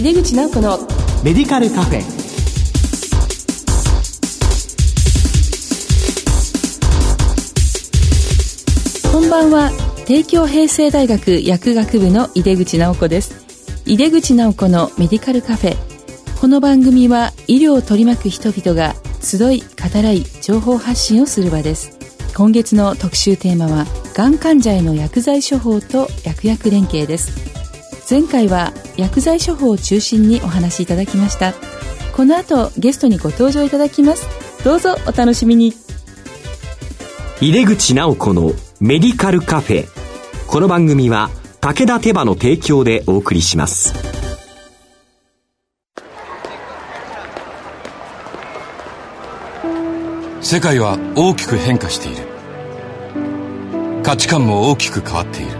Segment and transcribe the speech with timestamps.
[0.00, 0.78] 井出口直子の
[1.22, 2.00] メディカルカフェ。
[9.12, 9.70] こんばんは
[10.06, 13.44] 帝京平成大学薬学部の井出口直子です。
[13.84, 15.76] 井出口直子のメディカルカフェ。
[16.40, 19.66] この番組は医療を取り巻く人々が集い語
[20.02, 21.98] らい情報発信をする場です。
[22.34, 27.49] 今月の特集テーマはがん患者への薬剤処方と薬薬連携です
[28.10, 31.54] 前回は薬剤処方を中心にお話しいただきました。
[32.12, 34.26] この後ゲストにご登場いただきます。
[34.64, 35.72] どうぞお楽しみに。
[37.40, 39.86] 入れ口直子のメディカルカフェ。
[40.48, 43.94] この番組は武田手羽の提供でお送りします。
[50.40, 52.26] 世界は大きく変化している。
[54.02, 55.59] 価値観も大きく変わっている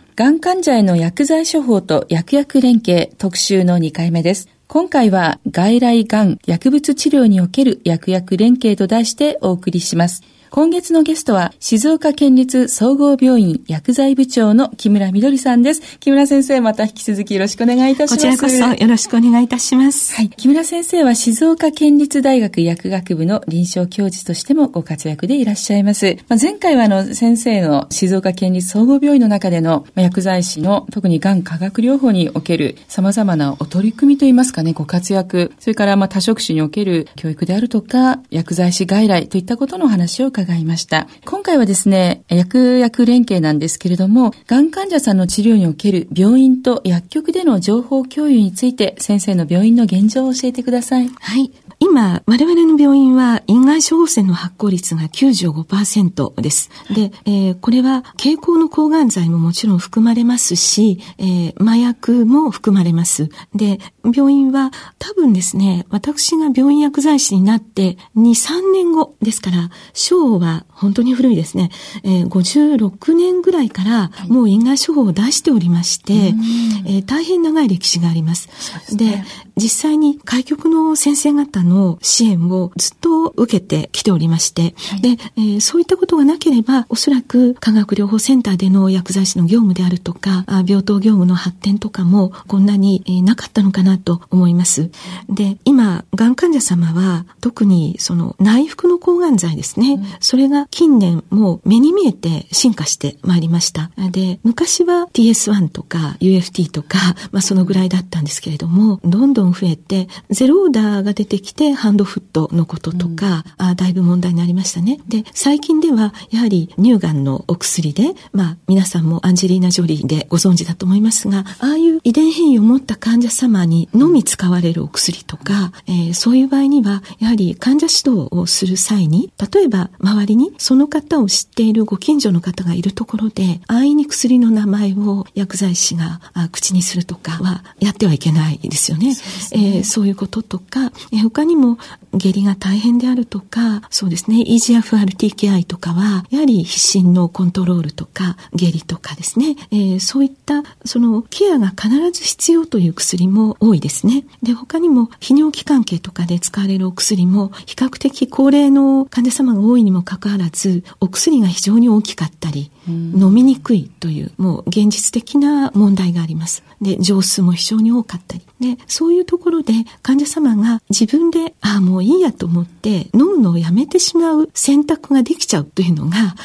[0.21, 4.49] がん患者への薬剤処方と薬薬連携特集の2回目です。
[4.67, 10.21] 今回は外来がん薬物治療における薬薬連携と題してお送りします。
[10.51, 15.97] 今月のゲストは、静岡県立総合病院薬剤部長の木村みどりさんです。
[15.99, 18.37] 木村先生、また引き続きよろしくお願いいたします。
[18.37, 20.13] こちらこそよろしくお願いいたします。
[20.13, 20.29] はい。
[20.29, 26.17] 木村先生は静岡県立大学薬学部の臨床教授としてもご活躍でいらっしゃいます。
[26.27, 41.07] まあ、前回はあの、先生の静岡県立総合病院の中での薬剤師の特にがん化学療法における様々なお取り組みといいますかね、ご活躍、それからまあ多職種における教育であるとか、薬剤師外来といったことの話を伺伺いました。
[41.25, 51.07] 今回はですね、薬薬連携なんですけれども、がん患者さんの治療における病院と薬局での情報共有について、先生の病院の現状を教えてください。
[51.07, 51.51] はい。
[51.83, 56.69] 今、我々の病院は、院外処方箋の発行率が95%です。
[56.93, 63.29] で、えー、これは、経口の抗がん剤ももちろん含まれますし、えー、麻薬も含まれます。
[63.55, 64.69] で、病院は、
[64.99, 71.71] 多分ですね、私が病院薬剤師になって、2、3年後ですから、昭和、本当に古いですね、
[72.03, 78.49] えー、56年ぐらいから、もう因外処方を出しておりまして、えー、大変長い歴史があります。
[78.95, 79.25] で、ね、
[79.57, 94.91] 実際に開局の先生方のの支援をずっと受けてきておりまして、はい、で、えー、そういったことがなければ、おそらく化学療法センターでの薬剤師の業務であるとか、病棟業務の発展とかもこんなに、えー、なかったのかなと思います。
[95.29, 103.91] で、今、がん患者様は特にその内服の抗がん剤ですね、うん、それが近年もう目に見えて進化してまいりました。
[104.11, 106.97] で、昔は TS1 とか UFT とか、
[107.31, 114.99] まあそのぐらいだったんですけれども、どんどん増えて、ゼロオーダーが出てきて、てハンドフットのこととか、うん、あだいぶ問題になりましたね。
[115.07, 139.15] で、最近ではやはり乳がんのお薬で、まあ皆さんもアンジェリーナ・ジョリーでご存知だと思いますが、ああいう遺伝変異を持った患者様にのみ使われるお薬とか、えー、そういう場合には、やはり患者指導をする際に、例えば周りにその方を知っているご近所の方がいるところで、安易に薬の名前を薬剤師が口にするとかはやってはいけないですよね。
[139.15, 141.79] そう、ね、えー、そういうこととか、えー、他にも
[142.13, 154.25] 下痢が大変であるとか、そうですね、EGFRTKI とかは、やはり皮疹のコントロールとか、下痢とかですね、えー、そういったそのケアが必ず必要という薬も多いですね。
[154.43, 160.50] で、他にも泌尿器関係とかで使われるお薬も、比較的高齢の患者様が多いにもかかわらず、
[160.99, 166.63] お薬が非常に大きかったり、飲みにくいという、もう現実的な問題があります。
[166.81, 168.41] で、上数も非常に多かったり。
[168.59, 176.35] で、そういうところで患者様が自分で、ああ、もういいやと思って飲むのをやめてしまう選択ができちゃうというのが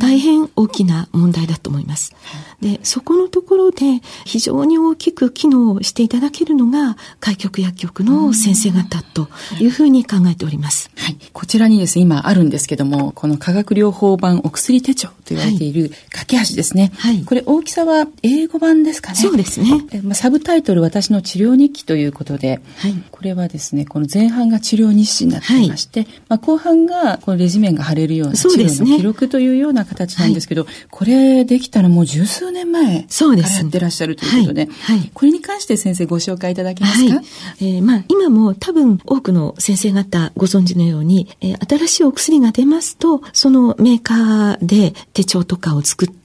[0.00, 2.14] 大変大きな問題だと思います。
[2.60, 9.28] で、そこのところで非常に大きく機能していただけるのが開局薬局の先生方と
[9.60, 10.90] いうふうに考えております。
[10.96, 11.18] はい。
[11.32, 16.92] こちらにですね、今あるんですけども、この化学療法版お薬手帳と言われている、る架け橋ですね。
[16.96, 17.24] はい。
[17.24, 19.16] これ大きさは英語版ですかね。
[19.16, 19.84] そうですね。
[19.92, 22.94] えまあ、サブタイトル私の治療日記ということで、はい。
[23.10, 37.24] これはですね、この前半が治療日誌になっていまして、はい、まあ、後半がこのレジメンが貼れるような治療の記録というような形なんですけど、ねはい、これできたらもう十数年前からやってらっしゃるということで、はい、これに関して先生ご紹介いただけますか、はい、
[37.60, 46.23] えー、まあ、今も多分多くの先生方ご存知のように、えー、新しいお薬が出ますと、そのメーカーで手帳とかを作って、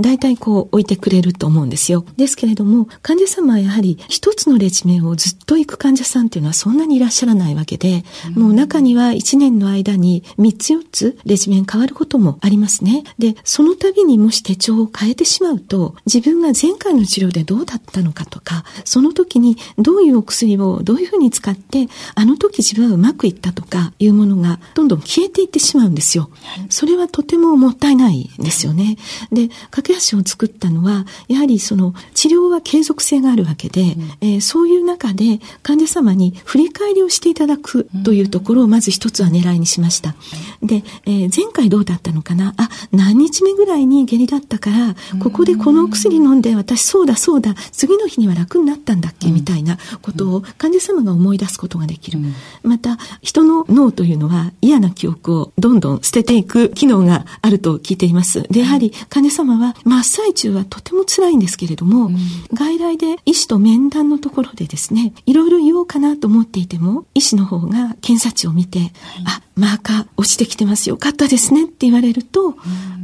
[0.00, 2.04] 大体こう置いてくれると思うんですよ。
[2.16, 8.04] ですけれども、患者様はやはり一つのレジメンをずっと行く患者さんっていうのはそんなにいらっしゃらないわけで、
[8.36, 13.04] うん、もう中には1年の間に3つ4つレジメン変わることもありますね。
[13.18, 26.30] で、その度にもし手帳を変えてしまうと、自分が前回の治療でどうだったのかとか、その時にどういうお薬をどういうふうに使って、あの時自分はうまくいったとかいうものがどんどん消えていってしまうんですよ。
[26.68, 28.96] それはとてももったいないですよね。
[29.32, 40.14] で、架け橋を作ったのは、やはりその治療は継続性があるわけで、うん、えー、そういう中で患者様に振り返りをしていただくというところをまず一つは狙いにしました。
[40.62, 42.54] で、えー、前回どうだったのかな？
[42.56, 52.18] あ、何日目ぐらいに下痢だったから、ここでこのお薬飲んで私そうだそうだ、次の日には楽になったんだっけ、みたいなことを患者様が思い出すことができる。
[52.62, 58.42] また、人の脳というのは嫌な記憶をどんどん捨てていく機能があると聞いています。
[58.50, 62.16] で、やはり患者様は真っ最中はとても辛いんですけれども、うん、
[62.52, 68.90] 外来で医師と面談のところでですね、いろいろ言おうかなと思っていても、医師の方が検査値を見て、はい、
[69.26, 72.54] あ、マーカー落ちてきてますよかったですねって言われると、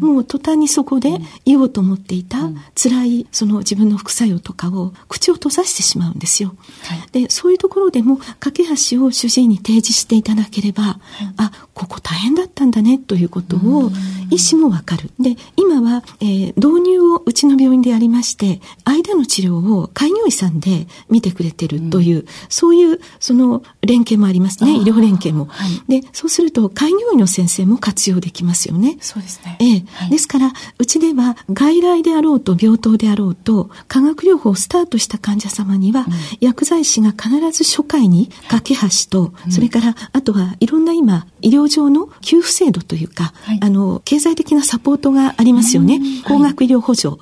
[0.01, 1.11] うん、もう途端にそこで
[1.45, 2.39] 言おうと思っていた
[2.81, 6.55] 辛いその自分の副作用とかを口を閉ざしてしまうんですよ。
[6.83, 10.97] はい、で、そういうところでも架け橋を主治医に提示していただければ、はい、
[11.39, 13.91] あ、ここ大変だったんだねということを
[14.31, 15.11] 医師もわかる。
[15.19, 25.47] で、今は、えー、導入をうちの病院でやりまして、間の治療を開業医さんで見てくれてるという、うん、そういうその連携もありますね、医療連携も。
[25.47, 28.97] はい、で、そうすると開業医の先生も活用できますよね。
[29.01, 29.57] そうですね。
[29.61, 29.85] ええ。
[29.93, 38.81] はい、ですから、うちでは外来であろうと病棟であろうと、化学療法をスタートした患者様には、うん、薬剤師が必ず初回に架け橋
[39.11, 45.99] と、うん、それからあとはいろんな今、医療上の給付制度というか、はい、あの、経済的なサポートがありますよね。
[46.25, 47.17] 高額医療補助。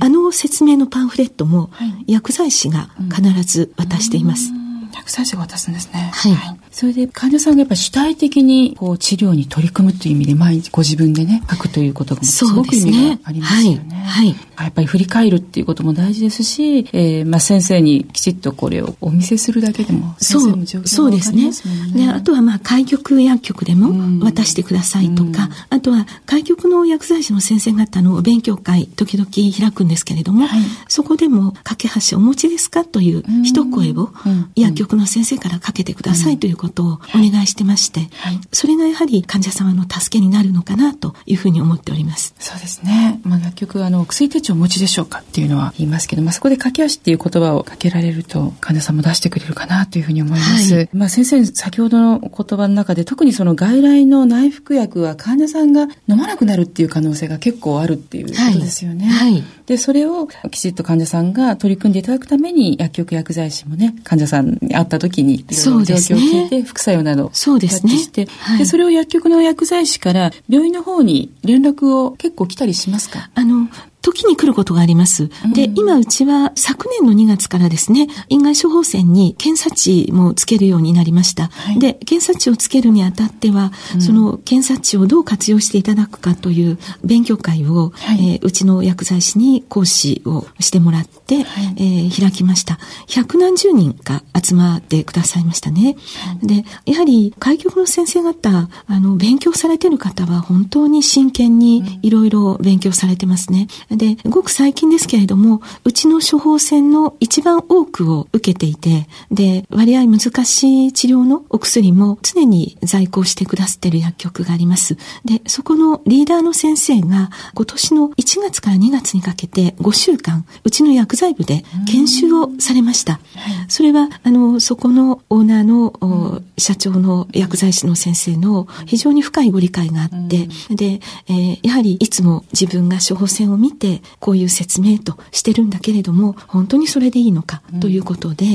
[0.00, 1.70] あの説明のパンフレットも、
[2.06, 4.52] 薬剤師が必ず渡しています。
[4.94, 6.10] 薬剤師が渡すんですね。
[6.12, 6.34] はい。
[6.70, 13.84] それで患者さんがやっぱり主体的にこう治療に取り組むという意味で毎日ご自分でね書くということがすごく意味がありますよね。
[13.84, 21.50] ねはい、やっぱり振り返るっていうことも大事ですし、えー、まあ先生にきちっとこれをお見せするだけでも先生も状況がそうですね。
[21.94, 34.10] であとはまあ開局薬局でも渡してくださいとか、あとは開局の薬剤師の先生方の勉強会時々開くんですけれども、はい、そこでも架け橋お持ちですかという一声を
[34.54, 42.34] 薬局の先生からかけてくださいということをお願いしてまして、はい、それがやはり患者様の助けになるのかなというふうに思っております。
[42.38, 43.20] そうですね。
[43.24, 50.74] まあ、薬局、あの、薬手帳お持ちでしょうかっていうのは言いますけど、まあ、そこで駆け足っていう言葉をかけられると、患者さんも出してくれるかなというふうに思います。
[50.74, 59.06] はい、まあ、先生、先ほどの言葉の中で、特にその外来の内服薬は患者さんが飲まなくなるっていう可能性が結構あるっていうことですよね。
[59.06, 73.30] はい、はいで、それをきちっと患者さんが取り組んでいただくために、薬局薬剤師もね、患者さんに会った時に、いろいろ状況を聞いて、副作用などをキャッチして、はい、で、それを薬局の薬剤師から病院の方に連絡を結構来たりしますか？
[73.34, 73.68] あの、
[74.04, 75.30] 時に来ることがあります。
[75.54, 81.48] で、今うちは昨年の2月からですね、院外処方箋に検査値もつけるようになりました。
[81.48, 92.78] はい、で、検査値をつけるにあたっては、うん、その検査値をどう活用していただくかという勉強会を、はい、えー、うちの薬剤師に講師をしてもらって、はい、えー、開きました。
[93.08, 95.96] 百何十人が集まってくださいましたね。
[96.42, 103.68] で、やはり開局の先生方、あの、勉強されてる方は本当に真剣にいろいろ勉強されてますね。
[103.96, 114.96] で、ごく最近ですけれども、うちの処方箋の一番多くを受けていて、で、割合難しい治療のお薬も常に在庫してくださっている薬局があります。
[115.24, 123.20] で、そこのリーダーの先生が今年の1月から2月にかけて5週間、うちの薬剤部で研修をされました。
[123.68, 138.46] それは、あの、そこのオーナーの社長の薬剤師の先生の非常に深いご理解があって、で、えー、やはりいつも自分が処方箋を見て、て、こういう説明としてるんだけれども、本当にそれでいいのかということで、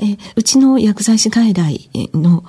[0.00, 2.44] うん、えうちの薬剤師外来の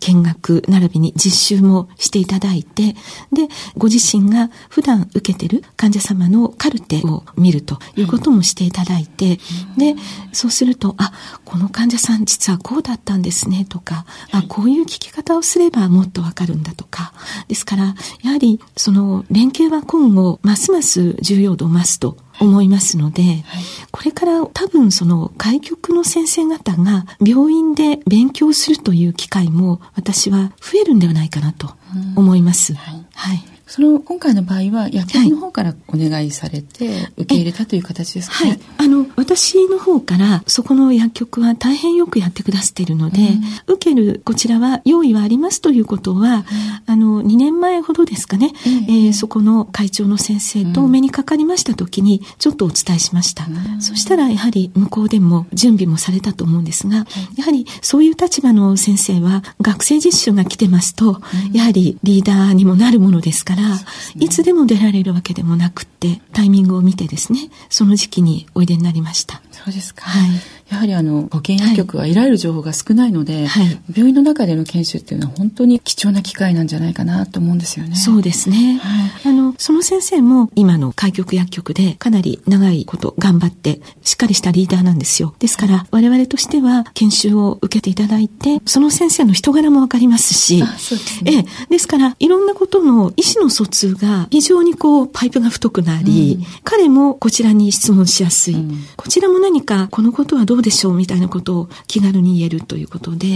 [0.00, 2.94] 見学並びに実習もしていただいて、
[3.32, 9.38] で、ご自身が普段受けてる患者様のカルテを見るということもしていただいて、
[9.76, 9.94] で、
[10.32, 11.12] そうすると、あ、
[11.44, 17.12] この患者さん実はこうだったんですねとか、あ、こういう聞き方をすればもっとわかるんだとか、
[17.48, 23.42] ですから、やはりその連携は今後、ますます重要度を増すと思いますので、はい、
[23.90, 31.74] これから多分その開局の先生方が病院で勉強するという機会も私は増えるんではないかなと
[32.16, 32.74] 思います。
[32.74, 38.50] はい、はいその今回の場合は薬局の方からお願いされて受け入れたという形ですかね？
[38.50, 38.60] はい。
[38.76, 43.22] あの、私の方からそこの薬局は大変よくやってくださっているので、
[43.68, 46.44] うん、受けるこちらは用意はありますということは、うん、
[46.84, 53.46] あの、2年前ほどですかね、うん、えー、そこの会長の先生とお目にかかりました時にちょっとお伝えしました。
[53.80, 57.06] そしたらやはり向こうでも準備もされたと思うんですが、
[57.38, 61.22] やはりそういう立場の先生は学生実習が来てますと、
[61.54, 63.84] やはりリーダーにもなるものですから、ね、
[64.20, 69.42] いつでも出られるわけでもなくって、タイミングを見てですね、その時期においでになりました。
[69.50, 70.04] そうですか。
[70.04, 70.30] はい。
[70.72, 77.94] やはりあの、保健薬局は得られる情報が少ないので、はい、病院の中での研修っていうのは本当に貴重な機会なんじゃないかなと思うんですよね。
[77.94, 78.80] そうですね。
[78.82, 85.34] はい、あの、その先生も今の開局薬局でかなり長いこと頑張って、しっかりしたリーダーなんですよ。
[85.38, 98.54] ですから、我々としては研修を受けていただいて、その先生の人柄もわかりますし、そうですね、ええ、ですから、いろんなことの意思の疎通が非常にこう、パイプが太くなり、うん、彼もこちらに質問しやすい。
[98.54, 103.26] うん、こちらも何か、このことはどうでしょうみたいなことを気軽に言えるということで、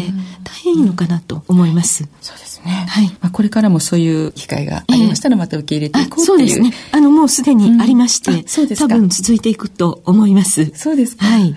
[0.45, 2.09] 大変いいのかなと思います。
[2.21, 2.87] そうですね。
[2.89, 3.07] はい。
[3.21, 6.73] まあ、これからもそういう機会がありましたら、また受け入れていこうという、えー、そうですね。
[6.93, 10.71] あの、もうすでにありまして、そうです多分続いていくと思います。
[10.75, 11.25] そうですか。
[11.25, 11.41] はい。
[11.41, 11.57] はい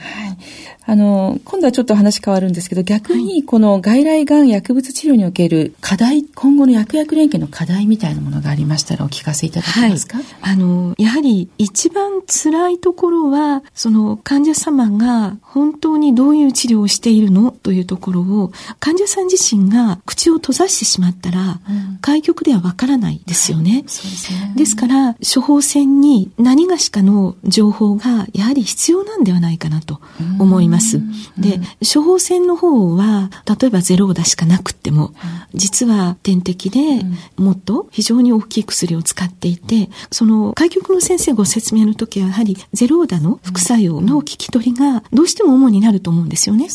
[0.90, 23.84] あの、今度はちょっと話変わるんですけど、逆にこの外来がん薬物治療における課題、今後の薬薬連携の課題みたいなものがありましたらお聞かせいただけますか、はい、あの、やはり一番辛いところは、その患者様が本当にどういう治療をしているのというところを、患者さん自身が口を閉ざしてしまったら、うん、開局ではわからないですよね。
[24.56, 30.02] ですから、処方箋に何がしかの情報がやはり必要なんではないかなと
[30.40, 31.02] 思います。
[31.38, 33.30] で、処方箋の方は、
[33.60, 35.14] 例えばゼローダしかなくっても、
[35.54, 36.80] 実は点滴で
[37.38, 46.70] もっと非常に大きい薬を使っていて、その開局の先生ご説明の時はやはりゼローダの副作用の聞き取りがどうしても主になると思うんですよね。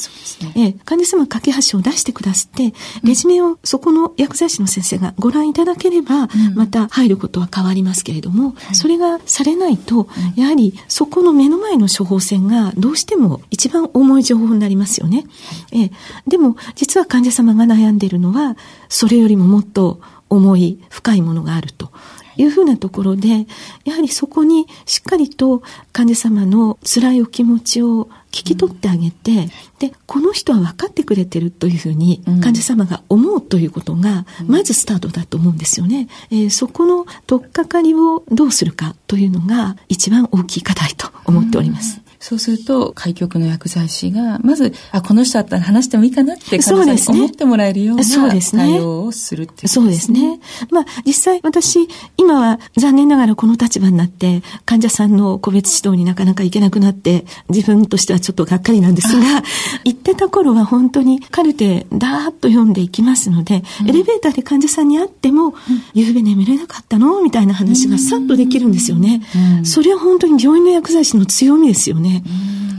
[0.56, 15.24] え患者様架け橋を出してくださって、レジメをそこの薬剤師の先生がご覧いただければ、また入ることは変わりますけれども、それがされないと、やはりそこの目の前の処方箋がどうしても一番重い情報になりますよね。
[15.72, 15.90] え
[16.28, 18.56] でも、実は患者様が悩んでいるのは、
[18.88, 21.90] それよりももっと重い、深いものがあると。
[22.36, 23.46] いうふうなところで、
[23.84, 25.62] やはりそこにしっかりと
[25.92, 29.48] 患者様の辛いお気持ちを聞き取ってあげて、うん、
[29.78, 36.08] で、この人は分かってくれてるというふうに患者様が思うということが、まずスタートだと思うんですよね。
[36.30, 42.03] えー、そこの取っかかりをどうするかというのが一番大きい課題と思っております。
[42.24, 50.40] うんそうすると、開局の薬剤師が、まず、あ、この人だったら話してもいいかなって患者さんに思ってもらえるような対応をするっていう、ね、そうですね。
[50.70, 59.42] まあ、実際私、今は残念ながらこの立場になって、患者さんの個別指導になかなか行けなくなって、自分としてはちょっとがっかりなんですが、
[59.84, 65.54] 行ってた頃は本当にカルテダーッと読んでいきますので、うん、エレベーターで患者さんに会っても、うん、
[65.92, 67.22] 夕べ眠れなかったの？
[67.22, 69.20] みたいな話がさっとできるんですよね。
[69.58, 72.13] うん、それは本当に病院の薬剤師の強みですよね。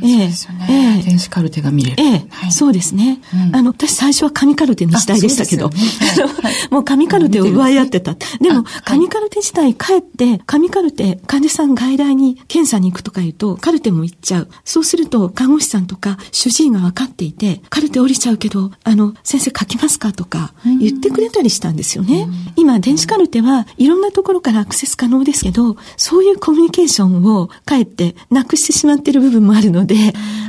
[0.04, 0.30] ええ、
[0.70, 1.96] ええ、電子カルテが見れる。
[1.98, 3.20] ええ、はい、そうですね。
[3.34, 8.14] うん、あの、私最初は紙カルテの時代でしたけど、ねはい、 もう紙カルテを奪い合ってた。
[8.14, 14.50] でも、紙カルテ自体帰って、紙カルテ、患者さん外来に検査に行くとか言うと、カルテも行っちゃう。
[14.64, 22.28] そうすると、看護師さんとか主治医が分かっていて、カルテ降りちゃうけど、あの、先生書きますかとか言ってくれたりしたんですよね。
[22.56, 29.96] 今、電子カルテはいろんなところからアクセス可能ですけど、そういうコミュニケーションをかえってなくしてしまっている部分もあるのので、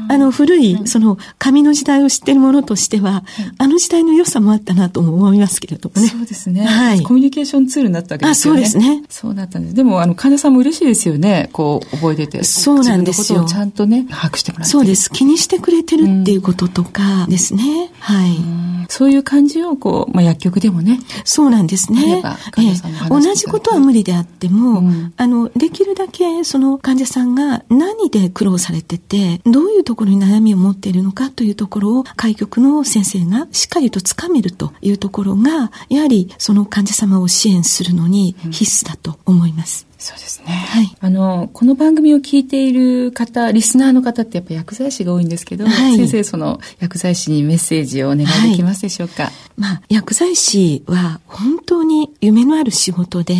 [0.08, 3.24] あの古い、その紙の時代を知ってるものとしては、
[3.58, 6.08] あの時代の良さもあったなとも思いますけれどもね。
[6.08, 6.64] そうですね。
[6.64, 7.02] はい。
[7.02, 8.62] コミュニケーションツールになったわけですよね。
[8.62, 9.02] あ、そうですね。
[9.08, 9.74] そうだったんです。
[9.74, 11.50] でも、あの、患者さんも嬉しいですよね。
[11.52, 12.44] こう、覚えてて。
[12.44, 13.44] そうなんですよ。
[13.44, 14.70] ちゃんとね、把握してもらって。
[14.70, 15.10] そうです。
[15.10, 17.62] 気にしてくれてるっていうこととかですね。
[17.64, 18.75] うん、はい。
[18.88, 21.00] そういう感じを、こう、まあ、薬局でもね。
[21.24, 22.22] そうなんですね。
[22.58, 39.86] ええ、同じことは無理であっても、うん、あの、できるだけ、その患者さんが何で苦労されてて、どういうところに悩みを持っているのかというところを、開局の先生がしっかりとつかめるというところが、やはりその患者様を支援するのに必須だと思います。
[39.98, 40.52] そうですね。
[40.52, 40.94] はい。
[41.00, 49.24] あの、この番組を聞いている方、リスナーの方ってやっぱ薬剤師が多いんですけど、はい、先生、その薬剤師にメッセージをお願いできますでしょうか？
[49.24, 53.34] はい、まあ、薬剤師は本当に夢のある仕事で、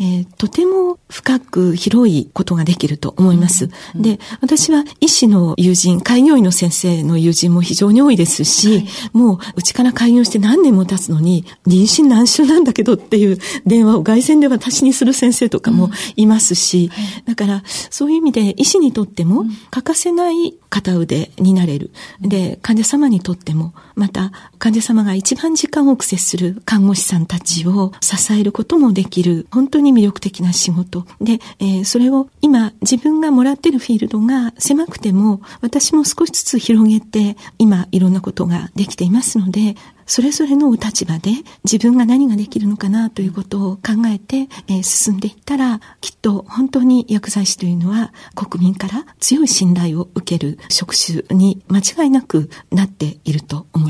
[0.00, 3.64] えー、とても深く広いことができると思います。
[3.64, 16.90] うんうん、で、私は医師の友人、開業医の先生の友人も非常に多いですし、はい、もううちから開業して何年も経つのに、妊娠何週なんだけどっていう電話を外線で私にする先生とかもいますし、
[17.26, 21.90] だからそういう意味で医師にとっても欠かせない片腕になれる。
[22.20, 31.04] で、患者様にとっても、また患者様が一番時間を多く接する看護師さんたちを支えることもできる、本当に魅力的な仕事。
[31.20, 39.74] で、えー、それを今自分がもらってるフィールドが狭くても、私も少しずつ広げて、今いろんなことができていますので、
[40.06, 41.32] それぞれのお立場で
[41.64, 53.87] 自分が何ができるのかなということを考えて、えー、進んでいったら、きっと本当に薬剤師というのは国民から強い信頼を受ける職種に間違いなくなっていると思います。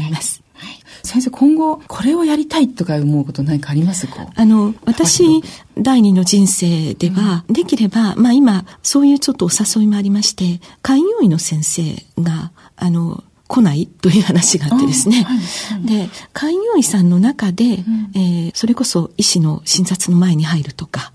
[1.05, 4.26] 先生、今後、これをやりたいとか思うこと何かありますか？
[4.35, 5.43] あの、私、
[5.78, 11.83] 第二の人生では、できれば、まあ今、そういうちょっとお誘いもありまして、開業医の先生
[12.21, 13.87] が、あの、来ない？
[13.87, 15.23] という話があってですね。
[15.25, 21.12] はいはい、で、開業医さんの中で、うん、えー、それこそ医師の診察の前に入るとか、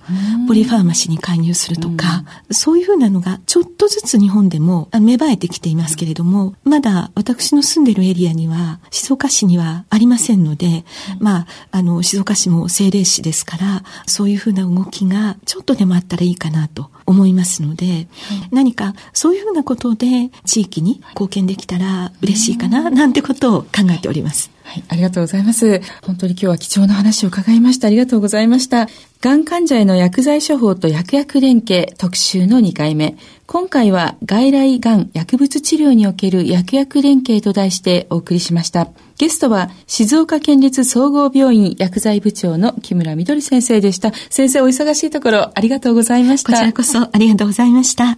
[0.47, 10.85] ポリファーマシーに介入するとか、うん、そういうふうなのがちょっとずつ日本でも芽生えてきていますけれども、まだ私の住んでるエリアには、静岡市にはありませんので、
[11.19, 18.07] まあ、あの、静岡市も政令市ですから、そういうふうな動きがちょっとでもあったらいいかなと思いますので、
[18.51, 24.49] 何かそういうふうなことで地域に貢献できたら嬉しいかな、なんてことを考えております。
[24.63, 25.81] はい、ありがとうございます。
[26.03, 27.87] 本当に今日は貴重な話を伺いました。
[27.87, 28.87] ありがとうございました。
[29.21, 33.17] がん患者への薬剤処方と薬薬連携特集の2回目。
[33.45, 38.87] 今回は外来がん薬物治療における薬薬連携と題してお送りしました。
[39.17, 44.13] ゲストは静岡県立総合病院薬剤部長の木村みどり先生でした。
[44.29, 46.53] 先生お忙しいところありがとうございました。
[46.53, 48.17] こちらこそありがとうございました。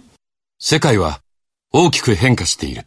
[0.60, 1.20] 世界は
[1.72, 2.86] 大きく変化している。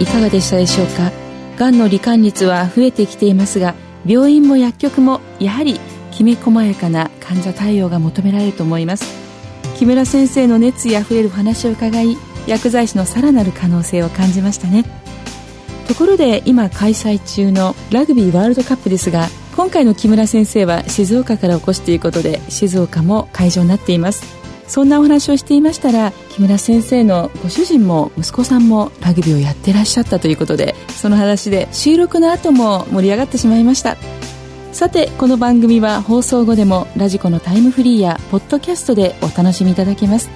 [0.00, 1.12] いかがでしたでしょうか？
[1.56, 3.74] がんの罹患率は増えてきていますが
[4.04, 5.78] 病院も薬局もやはり
[6.10, 9.22] きめ細やかな患者対応が求められると思います。
[9.78, 14.84] 木村先生の熱意あふれる話を伺い薬剤師のさらなる可能性を感じましたね。
[15.88, 24.41] ところで今開催中のラグビーワールドカップですが今回の木村先生は静岡から起こしということで静岡も会場になっています。
[24.66, 33.96] そんなお話をしていましたら木村先生のご主人も息子さんもラグビーをやってらっしゃったということでその話で収録の後も盛り上がってしまいました。
[34.72, 40.30] さてこの番組は放送後でもラジコのタイムフリーやポッドキャストでお楽しみいただけます。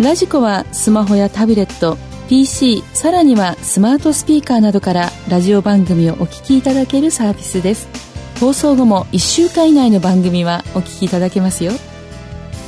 [0.00, 1.96] ラジコはスマホやタブレット
[2.28, 7.88] PC さらにはスマートスピーカーなどからラジオ番組をお聞きいただけるサービスです。
[8.40, 11.72] 放送後も1週間以内の番組はお聞きいただけますよ。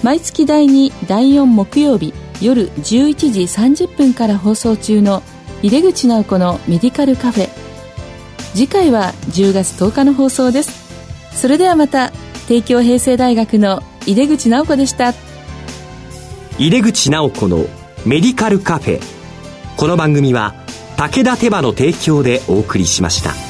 [0.02, 5.22] 毎月第2第4木曜日夜11時30分から放送中の
[5.62, 7.48] 井出口直子のメディカルカフェ。
[8.54, 10.70] 次回は10月10日の放送です。
[11.36, 12.12] それではまた
[12.46, 15.14] 帝京平成大学の井出口直子でした。
[16.58, 17.66] 井出口直子の
[18.06, 19.00] メディカルカフェ。
[19.76, 20.54] この番組は
[20.96, 23.47] 武田手羽の提供でお送りしました。